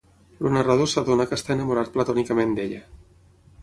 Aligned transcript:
El 0.43 0.49
narrador 0.55 0.89
s'adona 0.93 1.29
que 1.33 1.39
està 1.41 1.59
enamorat 1.59 1.95
platònicament 1.99 2.61
d'ella. 2.61 2.85